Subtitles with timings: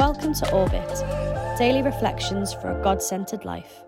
[0.00, 3.82] Welcome to Orbit, daily reflections for a God centered life.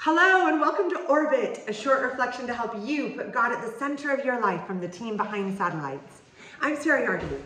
[0.00, 3.78] Hello, and welcome to Orbit, a short reflection to help you put God at the
[3.78, 6.22] center of your life from the team behind satellites.
[6.60, 7.44] I'm Sarah Yardley.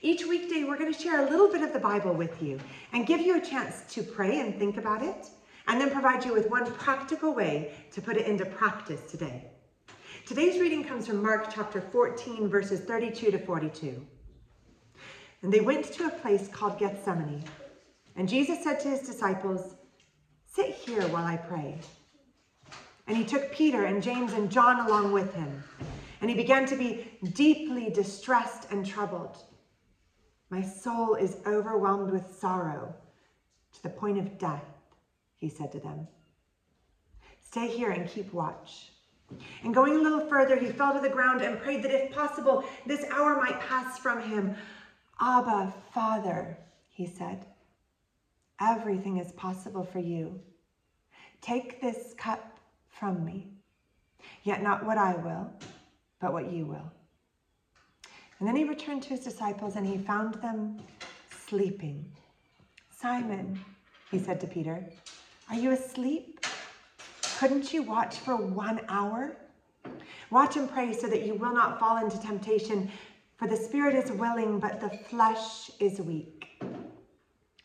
[0.00, 2.58] Each weekday, we're going to share a little bit of the Bible with you
[2.94, 5.26] and give you a chance to pray and think about it,
[5.66, 9.50] and then provide you with one practical way to put it into practice today.
[10.26, 14.06] Today's reading comes from Mark chapter 14, verses 32 to 42.
[15.42, 17.44] And they went to a place called Gethsemane.
[18.16, 19.74] And Jesus said to his disciples,
[20.46, 21.78] Sit here while I pray.
[23.06, 25.62] And he took Peter and James and John along with him.
[26.20, 29.38] And he began to be deeply distressed and troubled.
[30.50, 32.94] My soul is overwhelmed with sorrow
[33.74, 34.64] to the point of death,
[35.36, 36.08] he said to them.
[37.44, 38.90] Stay here and keep watch.
[39.62, 42.64] And going a little further, he fell to the ground and prayed that if possible,
[42.86, 44.54] this hour might pass from him.
[45.20, 46.56] Abba, Father,
[46.90, 47.46] he said,
[48.60, 50.38] everything is possible for you.
[51.40, 53.48] Take this cup from me,
[54.44, 55.50] yet not what I will,
[56.20, 56.92] but what you will.
[58.38, 60.80] And then he returned to his disciples and he found them
[61.46, 62.04] sleeping.
[62.90, 63.58] Simon,
[64.10, 64.84] he said to Peter,
[65.50, 66.44] are you asleep?
[67.38, 69.36] Couldn't you watch for one hour?
[70.30, 72.90] Watch and pray so that you will not fall into temptation.
[73.38, 76.60] For the spirit is willing, but the flesh is weak.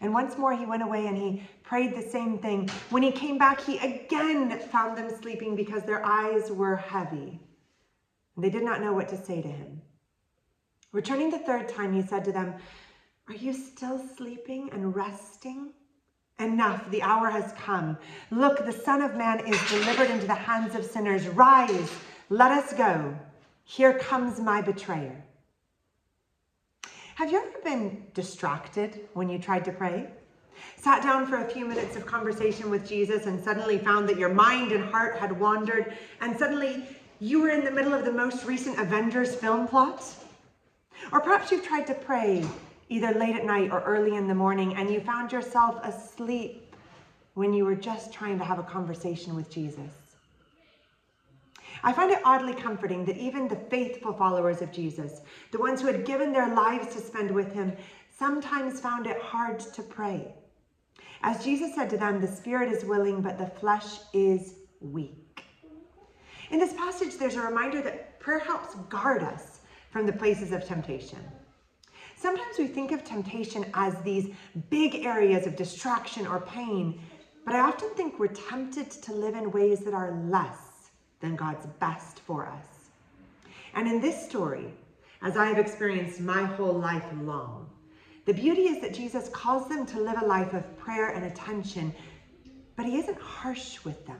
[0.01, 2.69] And once more he went away and he prayed the same thing.
[2.91, 7.39] When he came back, he again found them sleeping because their eyes were heavy.
[8.35, 9.81] And they did not know what to say to him.
[10.91, 12.53] Returning the third time, he said to them,
[13.27, 15.71] Are you still sleeping and resting?
[16.37, 17.97] Enough, the hour has come.
[18.29, 21.27] Look, the Son of Man is delivered into the hands of sinners.
[21.29, 21.91] Rise,
[22.29, 23.17] let us go.
[23.63, 25.23] Here comes my betrayer.
[27.15, 30.07] Have you ever been distracted when you tried to pray?
[30.77, 34.33] Sat down for a few minutes of conversation with Jesus and suddenly found that your
[34.33, 36.83] mind and heart had wandered, and suddenly
[37.19, 40.03] you were in the middle of the most recent Avengers film plot?
[41.11, 42.43] Or perhaps you've tried to pray
[42.89, 46.75] either late at night or early in the morning and you found yourself asleep
[47.35, 50.02] when you were just trying to have a conversation with Jesus.
[51.85, 55.19] I find it oddly comforting that even the faithful followers of Jesus,
[55.51, 57.73] the ones who had given their lives to spend with him,
[58.17, 60.33] sometimes found it hard to pray.
[61.23, 65.43] As Jesus said to them, the spirit is willing, but the flesh is weak.
[66.51, 70.65] In this passage, there's a reminder that prayer helps guard us from the places of
[70.65, 71.19] temptation.
[72.15, 74.29] Sometimes we think of temptation as these
[74.69, 77.01] big areas of distraction or pain,
[77.45, 80.72] but I often think we're tempted to live in ways that are less
[81.23, 82.89] than God's best for us.
[83.73, 84.65] And in this story,
[85.21, 87.69] as I have experienced my whole life long,
[88.25, 91.95] the beauty is that Jesus calls them to live a life of prayer and attention,
[92.75, 94.19] but he isn't harsh with them.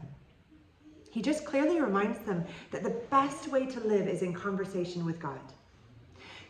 [1.12, 5.20] He just clearly reminds them that the best way to live is in conversation with
[5.20, 5.42] God.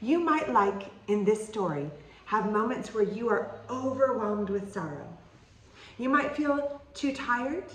[0.02, 1.90] You might, like in this story,
[2.26, 5.08] have moments where you are overwhelmed with sorrow.
[5.98, 7.66] You might feel too tired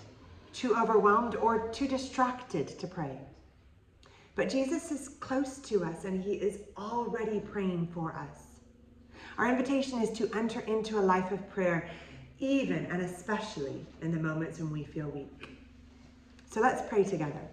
[0.58, 3.16] too overwhelmed, or too distracted to pray.
[4.34, 8.58] But Jesus is close to us and he is already praying for us.
[9.38, 11.88] Our invitation is to enter into a life of prayer,
[12.40, 15.48] even and especially in the moments when we feel weak.
[16.50, 17.48] So let's pray together.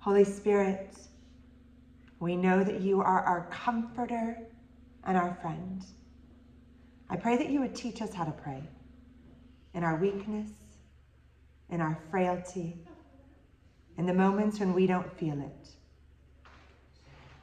[0.00, 0.98] Holy Spirit,
[2.20, 4.36] we know that you are our comforter
[5.04, 5.82] and our friend.
[7.08, 8.62] I pray that you would teach us how to pray
[9.76, 10.48] in our weakness,
[11.70, 12.78] in our frailty,
[13.98, 15.68] in the moments when we don't feel it.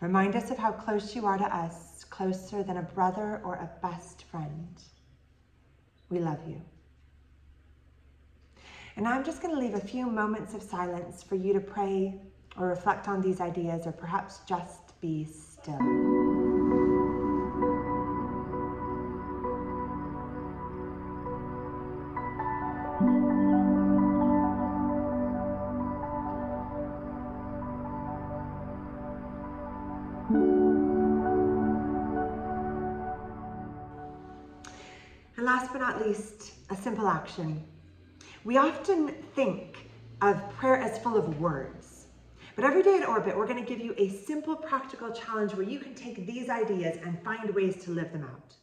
[0.01, 3.69] Remind us of how close you are to us, closer than a brother or a
[3.81, 4.81] best friend.
[6.09, 6.59] We love you.
[8.95, 12.19] And I'm just going to leave a few moments of silence for you to pray
[12.57, 16.42] or reflect on these ideas or perhaps just be still.
[35.53, 37.63] Last but not least, a simple action.
[38.43, 39.87] We often think
[40.23, 42.07] of prayer as full of words.
[42.55, 45.69] But every day at Orbit, we're going to give you a simple, practical challenge where
[45.69, 48.55] you can take these ideas and find ways to live them out.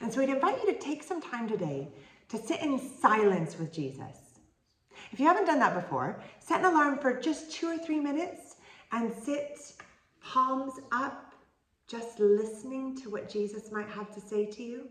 [0.00, 1.88] And so we'd invite you to take some time today
[2.28, 4.16] to sit in silence with Jesus.
[5.10, 8.54] If you haven't done that before, set an alarm for just two or three minutes
[8.92, 9.58] and sit
[10.22, 11.34] palms up,
[11.88, 14.90] just listening to what Jesus might have to say to you?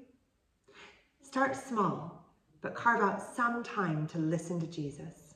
[1.34, 2.28] Start small,
[2.62, 5.34] but carve out some time to listen to Jesus.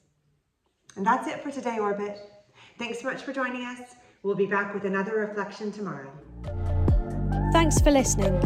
[0.96, 2.20] And that's it for today, Orbit.
[2.78, 3.96] Thanks so much for joining us.
[4.22, 6.12] We'll be back with another reflection tomorrow.
[7.52, 8.40] Thanks for listening.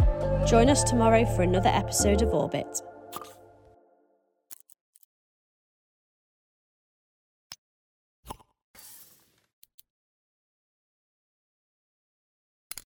[0.46, 2.80] Join us tomorrow for another episode of Orbit.